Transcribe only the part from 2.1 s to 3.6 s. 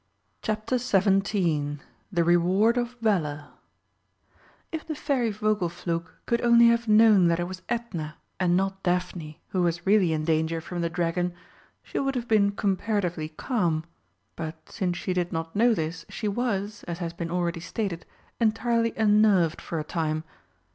THE REWARD OF VALOUR